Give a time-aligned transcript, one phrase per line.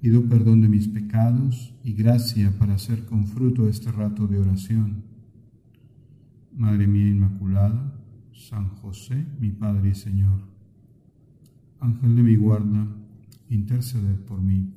[0.00, 5.02] Pido perdón de mis pecados y gracia para hacer con fruto este rato de oración.
[6.56, 8.00] Madre mía Inmaculada,
[8.32, 10.40] San José, mi Padre y Señor,
[11.80, 12.86] Ángel de mi guarda,
[13.50, 14.72] interceded por mí.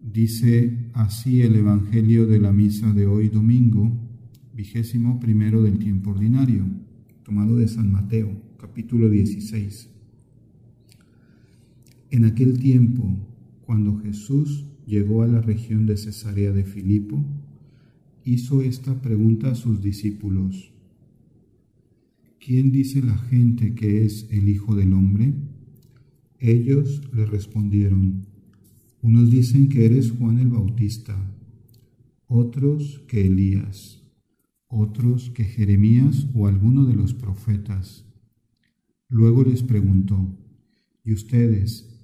[0.00, 3.90] Dice así el Evangelio de la misa de hoy domingo,
[4.54, 6.64] vigésimo primero del tiempo ordinario,
[7.24, 9.97] tomado de San Mateo, capítulo 16.
[12.10, 13.04] En aquel tiempo,
[13.66, 17.22] cuando Jesús llegó a la región de Cesarea de Filipo,
[18.24, 20.72] hizo esta pregunta a sus discípulos.
[22.40, 25.34] ¿Quién dice la gente que es el Hijo del Hombre?
[26.38, 28.26] Ellos le respondieron,
[29.02, 31.14] unos dicen que eres Juan el Bautista,
[32.26, 34.02] otros que Elías,
[34.66, 38.06] otros que Jeremías o alguno de los profetas.
[39.10, 40.34] Luego les preguntó,
[41.04, 41.87] ¿y ustedes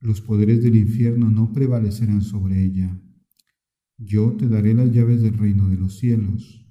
[0.00, 3.00] los poderes del infierno no prevalecerán sobre ella.
[3.96, 6.64] Yo te daré las llaves del reino de los cielos.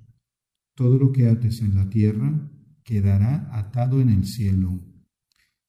[0.76, 2.50] Todo lo que ates en la tierra
[2.84, 4.82] quedará atado en el cielo,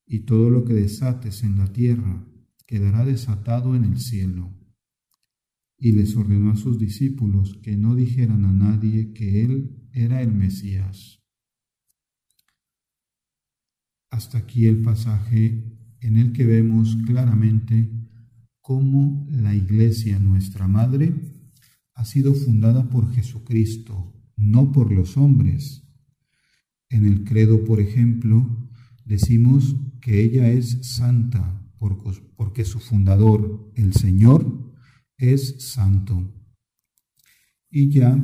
[0.07, 2.25] y todo lo que desates en la tierra
[2.67, 4.55] quedará desatado en el cielo.
[5.77, 10.33] Y les ordenó a sus discípulos que no dijeran a nadie que él era el
[10.33, 11.25] Mesías.
[14.11, 15.68] Hasta aquí el pasaje
[16.01, 17.91] en el que vemos claramente
[18.61, 21.15] cómo la Iglesia, nuestra Madre,
[21.95, 25.83] ha sido fundada por Jesucristo, no por los hombres.
[26.89, 28.71] En el credo, por ejemplo,
[29.05, 31.59] decimos que ella es santa
[32.37, 34.75] porque su fundador, el Señor,
[35.17, 36.33] es santo.
[37.71, 38.19] Y ya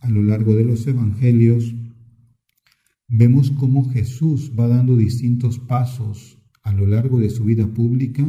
[0.00, 1.74] a lo largo de los evangelios
[3.08, 6.35] vemos cómo Jesús va dando distintos pasos
[6.66, 8.26] a lo largo de su vida pública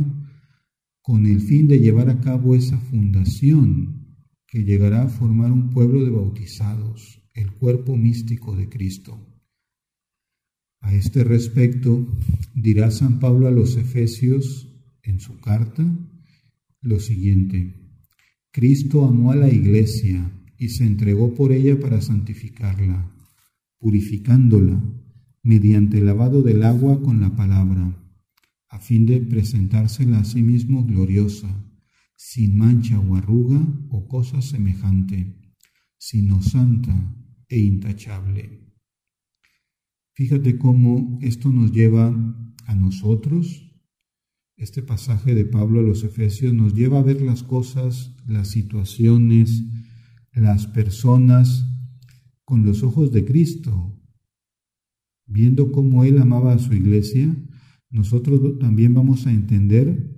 [1.02, 4.16] con el fin de llevar a cabo esa fundación
[4.46, 9.20] que llegará a formar un pueblo de bautizados, el cuerpo místico de Cristo.
[10.82, 12.08] A este respecto,
[12.54, 14.72] dirá San Pablo a los Efesios
[15.02, 15.84] en su carta
[16.82, 17.74] lo siguiente,
[18.52, 23.12] Cristo amó a la iglesia y se entregó por ella para santificarla,
[23.80, 24.80] purificándola
[25.42, 28.04] mediante el lavado del agua con la palabra
[28.70, 31.50] a fin de presentársela a sí mismo gloriosa,
[32.16, 35.36] sin mancha o arruga o cosa semejante,
[35.98, 37.16] sino santa
[37.48, 38.68] e intachable.
[40.14, 42.08] Fíjate cómo esto nos lleva
[42.66, 43.68] a nosotros,
[44.58, 49.64] este pasaje de Pablo a los Efesios nos lleva a ver las cosas, las situaciones,
[50.34, 51.66] las personas
[52.44, 54.02] con los ojos de Cristo,
[55.28, 57.36] viendo cómo Él amaba a su iglesia
[57.90, 60.16] nosotros también vamos a entender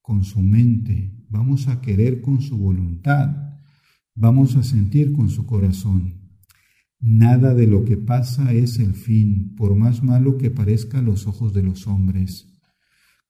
[0.00, 3.58] con su mente, vamos a querer con su voluntad,
[4.14, 6.18] vamos a sentir con su corazón.
[7.00, 11.26] Nada de lo que pasa es el fin, por más malo que parezca a los
[11.26, 12.58] ojos de los hombres.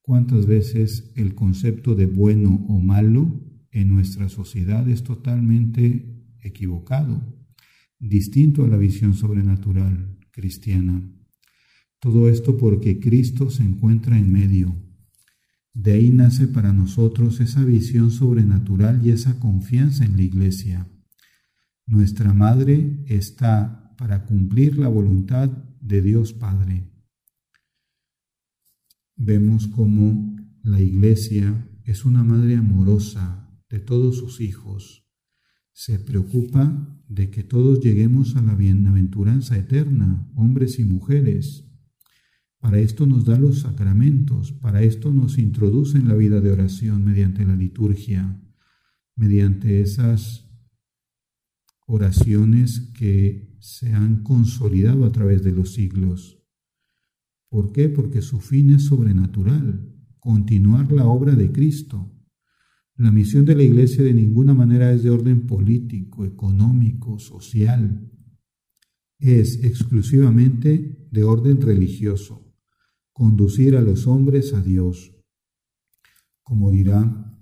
[0.00, 7.22] ¿Cuántas veces el concepto de bueno o malo en nuestra sociedad es totalmente equivocado,
[7.98, 11.02] distinto a la visión sobrenatural cristiana?
[12.00, 14.76] Todo esto porque Cristo se encuentra en medio.
[15.74, 20.88] De ahí nace para nosotros esa visión sobrenatural y esa confianza en la Iglesia.
[21.86, 25.48] Nuestra Madre está para cumplir la voluntad
[25.80, 26.90] de Dios Padre.
[29.16, 35.08] Vemos cómo la Iglesia es una madre amorosa de todos sus hijos.
[35.72, 41.67] Se preocupa de que todos lleguemos a la bienaventuranza eterna, hombres y mujeres,
[42.60, 47.04] para esto nos da los sacramentos, para esto nos introduce en la vida de oración
[47.04, 48.40] mediante la liturgia,
[49.14, 50.48] mediante esas
[51.86, 56.42] oraciones que se han consolidado a través de los siglos.
[57.48, 57.88] ¿Por qué?
[57.88, 62.14] Porque su fin es sobrenatural, continuar la obra de Cristo.
[62.96, 68.10] La misión de la Iglesia de ninguna manera es de orden político, económico, social.
[69.18, 72.47] Es exclusivamente de orden religioso,
[73.18, 75.12] conducir a los hombres a Dios.
[76.44, 77.36] Como dirá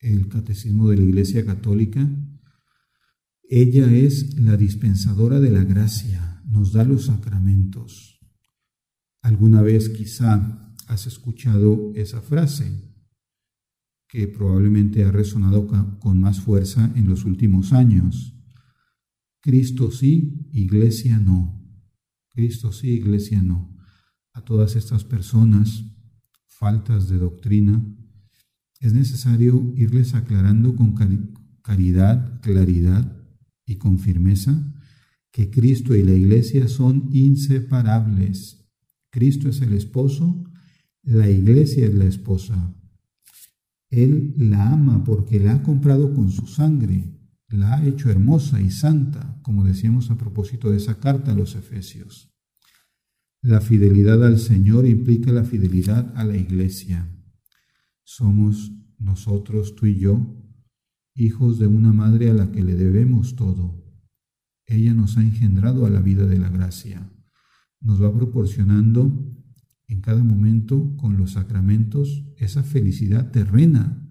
[0.00, 2.10] el Catecismo de la Iglesia Católica,
[3.48, 8.18] ella es la dispensadora de la gracia, nos da los sacramentos.
[9.22, 12.92] Alguna vez quizá has escuchado esa frase
[14.08, 15.68] que probablemente ha resonado
[16.00, 18.34] con más fuerza en los últimos años.
[19.40, 21.64] Cristo sí, iglesia no.
[22.30, 23.77] Cristo sí, iglesia no.
[24.32, 25.84] A todas estas personas
[26.46, 27.84] faltas de doctrina,
[28.80, 30.94] es necesario irles aclarando con
[31.62, 33.16] caridad, claridad
[33.66, 34.74] y con firmeza
[35.30, 38.66] que Cristo y la iglesia son inseparables.
[39.10, 40.44] Cristo es el esposo,
[41.02, 42.74] la iglesia es la esposa.
[43.90, 48.70] Él la ama porque la ha comprado con su sangre, la ha hecho hermosa y
[48.70, 52.34] santa, como decíamos a propósito de esa carta a los Efesios.
[53.42, 57.08] La fidelidad al Señor implica la fidelidad a la iglesia.
[58.02, 60.34] Somos nosotros, tú y yo,
[61.14, 63.84] hijos de una madre a la que le debemos todo.
[64.66, 67.10] Ella nos ha engendrado a la vida de la gracia.
[67.80, 69.34] Nos va proporcionando
[69.86, 74.04] en cada momento con los sacramentos esa felicidad terrena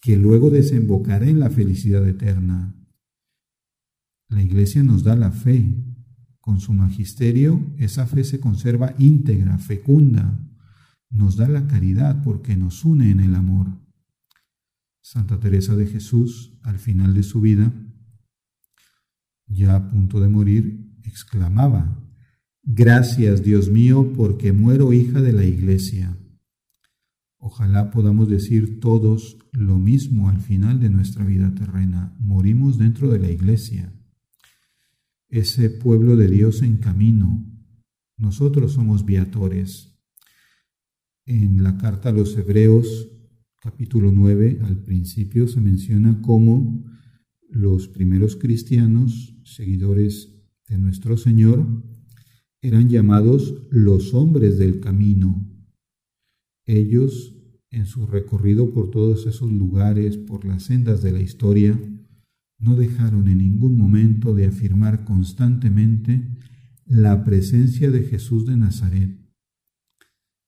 [0.00, 2.76] que luego desembocará en la felicidad eterna.
[4.28, 5.93] La Iglesia nos da la fe.
[6.44, 10.38] Con su magisterio esa fe se conserva íntegra, fecunda.
[11.08, 13.68] Nos da la caridad porque nos une en el amor.
[15.00, 17.72] Santa Teresa de Jesús, al final de su vida,
[19.46, 21.98] ya a punto de morir, exclamaba,
[22.62, 26.14] Gracias Dios mío porque muero hija de la Iglesia.
[27.38, 32.14] Ojalá podamos decir todos lo mismo al final de nuestra vida terrena.
[32.18, 33.94] Morimos dentro de la Iglesia,
[35.28, 37.44] ese pueblo de Dios en camino.
[38.16, 39.98] Nosotros somos viatores.
[41.26, 43.10] En la carta a los Hebreos
[43.64, 46.84] capítulo 9, al principio se menciona cómo
[47.48, 51.66] los primeros cristianos, seguidores de nuestro Señor,
[52.60, 55.50] eran llamados los hombres del camino.
[56.66, 57.36] Ellos,
[57.70, 61.80] en su recorrido por todos esos lugares, por las sendas de la historia,
[62.58, 66.28] no dejaron en ningún momento de afirmar constantemente
[66.86, 69.24] la presencia de Jesús de Nazaret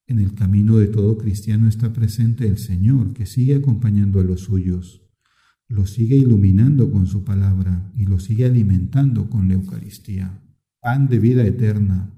[0.08, 4.42] en el camino de todo cristiano está presente el Señor, que sigue acompañando a los
[4.42, 5.02] suyos,
[5.68, 10.40] los sigue iluminando con su palabra y los sigue alimentando con la Eucaristía,
[10.80, 12.12] pan de vida eterna.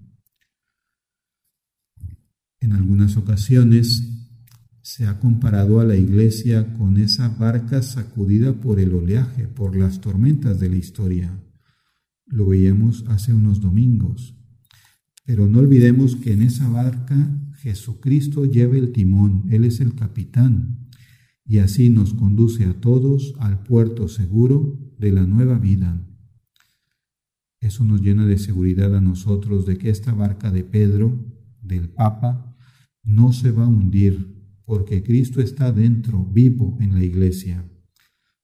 [2.61, 4.18] En algunas ocasiones
[4.88, 10.00] se ha comparado a la iglesia con esa barca sacudida por el oleaje, por las
[10.00, 11.44] tormentas de la historia.
[12.25, 14.35] Lo veíamos hace unos domingos.
[15.26, 20.88] Pero no olvidemos que en esa barca Jesucristo lleva el timón, Él es el capitán,
[21.44, 26.02] y así nos conduce a todos al puerto seguro de la nueva vida.
[27.61, 31.12] Eso nos llena de seguridad a nosotros de que esta barca de Pedro,
[31.61, 32.57] del Papa,
[33.04, 34.38] no se va a hundir,
[34.68, 37.68] porque Cristo está dentro, vivo en la iglesia.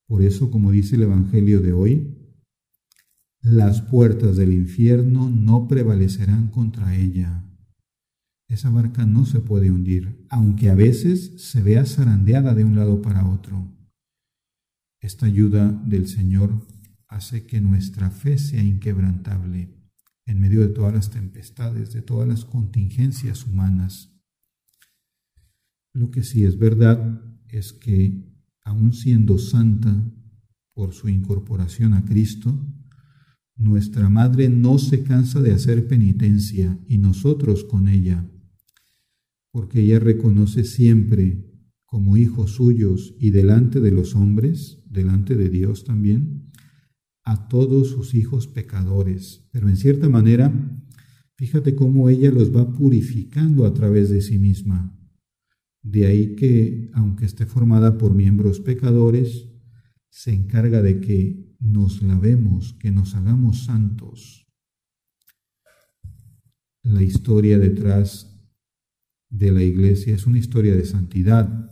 [0.08, 2.18] Por eso, como dice el Evangelio de hoy,
[3.42, 7.44] las puertas del infierno no prevalecerán contra ella
[8.54, 13.02] esa barca no se puede hundir, aunque a veces se vea zarandeada de un lado
[13.02, 13.68] para otro.
[15.00, 16.64] Esta ayuda del Señor
[17.08, 19.74] hace que nuestra fe sea inquebrantable
[20.26, 24.13] en medio de todas las tempestades, de todas las contingencias humanas.
[25.94, 28.22] Lo que sí es verdad es que,
[28.62, 30.04] aun siendo santa
[30.74, 32.54] por su incorporación a Cristo,
[33.56, 38.28] nuestra Madre no se cansa de hacer penitencia y nosotros con ella
[39.54, 41.48] porque ella reconoce siempre
[41.84, 46.50] como hijos suyos y delante de los hombres, delante de Dios también,
[47.22, 49.46] a todos sus hijos pecadores.
[49.52, 50.52] Pero en cierta manera,
[51.36, 54.93] fíjate cómo ella los va purificando a través de sí misma.
[55.84, 59.50] De ahí que, aunque esté formada por miembros pecadores,
[60.08, 64.46] se encarga de que nos lavemos, que nos hagamos santos.
[66.82, 68.34] La historia detrás
[69.28, 71.70] de la iglesia es una historia de santidad.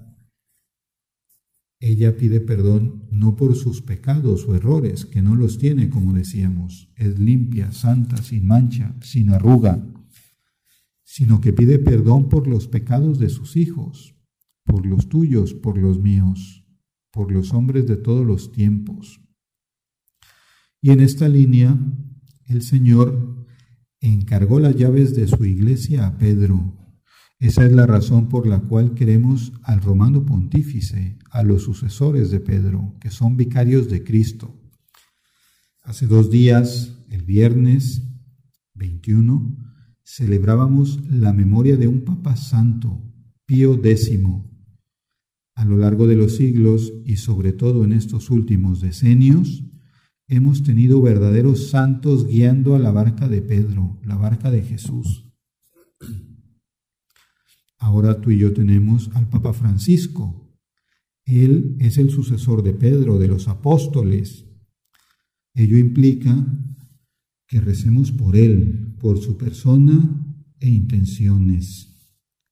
[1.81, 6.93] ella pide perdón no por sus pecados o errores, que no los tiene, como decíamos,
[6.97, 9.92] es limpia, santa, sin mancha, sin arruga,
[11.13, 14.17] sino que pide perdón por los pecados de sus hijos,
[14.65, 16.65] por los tuyos, por los míos,
[17.11, 19.21] por los hombres de todos los tiempos.
[20.81, 21.79] Y en esta línea,
[22.47, 23.47] el Señor
[24.01, 26.79] encargó las llaves de su iglesia a Pedro,
[27.39, 32.41] esa es la razón por la cual queremos al romano pontífice, a los sucesores de
[32.41, 34.59] Pedro, que son vicarios de Cristo.
[35.83, 38.03] Hace dos días, el viernes
[38.73, 39.62] 21,
[40.15, 43.03] celebrábamos la memoria de un Papa Santo,
[43.47, 44.11] Pío X.
[45.55, 49.65] A lo largo de los siglos y sobre todo en estos últimos decenios,
[50.29, 55.33] hemos tenido verdaderos santos guiando a la barca de Pedro, la barca de Jesús.
[57.79, 60.55] Ahora tú y yo tenemos al Papa Francisco.
[61.25, 64.45] Él es el sucesor de Pedro, de los apóstoles.
[65.55, 66.35] Ello implica
[67.47, 70.25] que recemos por él, por su persona
[70.61, 71.89] e intenciones,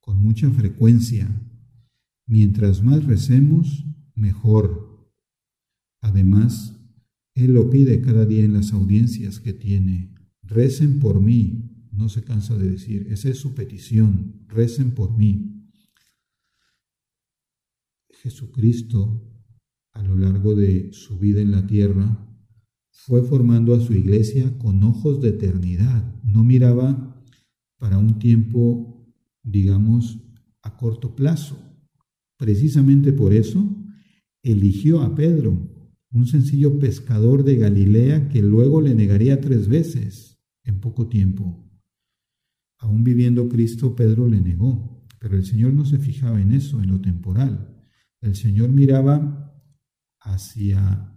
[0.00, 1.30] con mucha frecuencia.
[2.26, 5.08] Mientras más recemos, mejor.
[6.02, 6.76] Además,
[7.36, 10.12] él lo pide cada día en las audiencias que tiene.
[10.42, 15.70] Recen por mí, no se cansa de decir, esa es su petición, recen por mí.
[18.22, 19.24] Jesucristo,
[19.92, 22.26] a lo largo de su vida en la tierra,
[22.90, 27.24] fue formando a su iglesia con ojos de eternidad, no miraba
[27.78, 29.06] para un tiempo,
[29.42, 30.18] digamos,
[30.62, 31.58] a corto plazo.
[32.36, 33.76] Precisamente por eso
[34.42, 35.70] eligió a Pedro,
[36.12, 41.66] un sencillo pescador de Galilea que luego le negaría tres veces en poco tiempo.
[42.78, 46.90] Aún viviendo Cristo, Pedro le negó, pero el Señor no se fijaba en eso, en
[46.90, 47.84] lo temporal.
[48.20, 49.54] El Señor miraba
[50.20, 51.14] hacia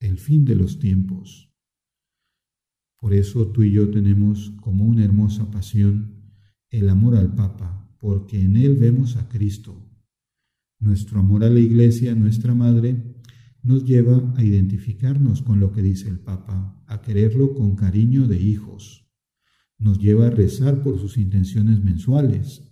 [0.00, 1.52] el fin de los tiempos.
[2.98, 6.34] Por eso tú y yo tenemos como una hermosa pasión
[6.70, 9.88] el amor al Papa, porque en él vemos a Cristo.
[10.78, 13.16] Nuestro amor a la Iglesia, nuestra Madre,
[13.62, 18.40] nos lleva a identificarnos con lo que dice el Papa, a quererlo con cariño de
[18.40, 19.00] hijos
[19.80, 22.70] nos lleva a rezar por sus intenciones mensuales,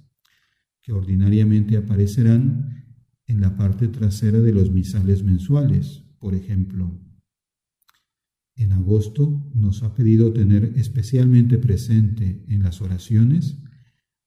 [0.82, 2.84] que ordinariamente aparecerán
[3.26, 6.04] en la parte trasera de los misales mensuales.
[6.18, 7.00] Por ejemplo,
[8.58, 13.58] en agosto nos ha pedido tener especialmente presente en las oraciones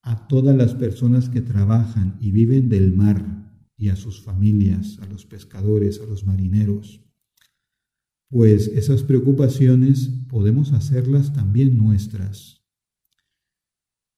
[0.02, 5.06] a todas las personas que trabajan y viven del mar y a sus familias, a
[5.06, 7.04] los pescadores, a los marineros.
[8.28, 12.62] Pues esas preocupaciones podemos hacerlas también nuestras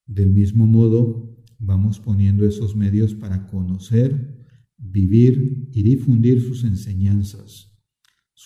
[0.06, 7.73] del mismo modo, vamos poniendo esos medios para conocer, vivir y difundir sus enseñanzas,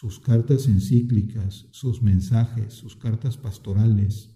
[0.00, 4.31] sus cartas encíclicas, sus mensajes, sus cartas pastorales.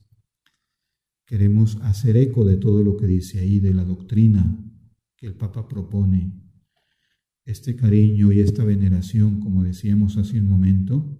[1.24, 4.58] Queremos hacer eco de todo lo que dice ahí, de la doctrina
[5.16, 6.32] que el Papa propone.
[7.44, 11.16] Este cariño y esta veneración, como decíamos hace un momento,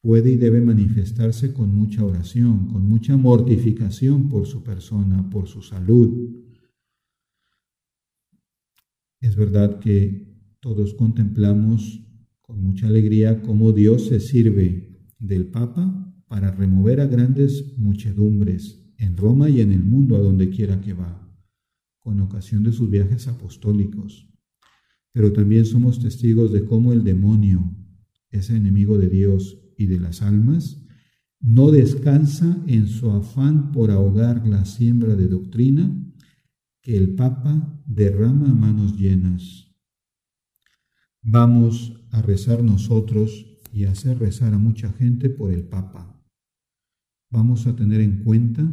[0.00, 5.60] puede y debe manifestarse con mucha oración, con mucha mortificación por su persona, por su
[5.60, 6.30] salud.
[9.20, 12.06] Es verdad que todos contemplamos
[12.50, 19.16] con mucha alegría cómo Dios se sirve del Papa para remover a grandes muchedumbres en
[19.16, 21.32] Roma y en el mundo a donde quiera que va,
[22.00, 24.28] con ocasión de sus viajes apostólicos.
[25.12, 27.72] Pero también somos testigos de cómo el demonio,
[28.32, 30.84] ese enemigo de Dios, y de las almas,
[31.38, 35.96] no descansa en su afán por ahogar la siembra de doctrina
[36.82, 39.69] que el Papa derrama a manos llenas.
[41.22, 46.18] Vamos a rezar nosotros y a hacer rezar a mucha gente por el Papa.
[47.30, 48.72] Vamos a tener en cuenta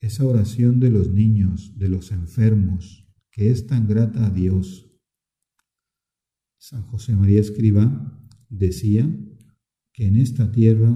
[0.00, 4.90] esa oración de los niños, de los enfermos, que es tan grata a Dios.
[6.58, 9.08] San José María Escriba decía
[9.92, 10.94] que en esta tierra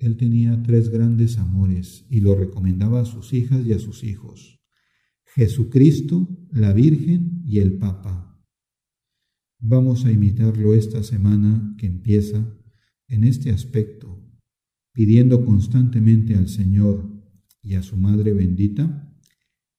[0.00, 4.60] él tenía tres grandes amores y lo recomendaba a sus hijas y a sus hijos,
[5.24, 8.25] Jesucristo, la Virgen y el Papa.
[9.68, 12.56] Vamos a imitarlo esta semana que empieza
[13.08, 14.22] en este aspecto,
[14.92, 17.10] pidiendo constantemente al Señor
[17.62, 19.12] y a su Madre bendita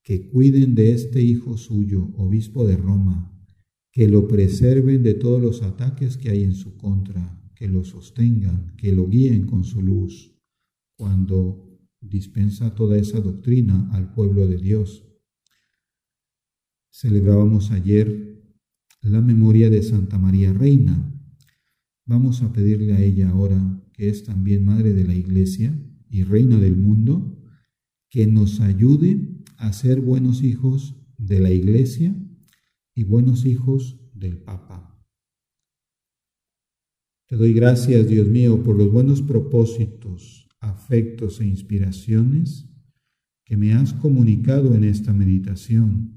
[0.03, 3.33] que cuiden de este Hijo suyo, obispo de Roma,
[3.89, 8.75] que lo preserven de todos los ataques que hay en su contra, que lo sostengan,
[8.75, 10.35] que lo guíen con su luz,
[10.97, 15.05] cuando dispensa toda esa doctrina al pueblo de Dios.
[16.91, 18.36] Celebrábamos ayer
[19.01, 21.13] la memoria de Santa María Reina.
[22.05, 25.77] Vamos a pedirle a ella ahora, que es también Madre de la Iglesia
[26.09, 27.41] y Reina del mundo,
[28.09, 32.15] que nos ayude a ser buenos hijos de la Iglesia
[32.93, 34.97] y buenos hijos del Papa.
[37.27, 42.69] Te doy gracias, Dios mío, por los buenos propósitos, afectos e inspiraciones
[43.43, 46.16] que me has comunicado en esta meditación.